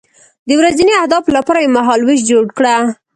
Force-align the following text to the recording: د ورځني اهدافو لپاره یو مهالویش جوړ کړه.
د 0.47 0.49
ورځني 0.59 0.93
اهدافو 1.01 1.35
لپاره 1.37 1.57
یو 1.61 1.73
مهالویش 1.77 2.19
جوړ 2.29 2.43
کړه. 2.57 2.75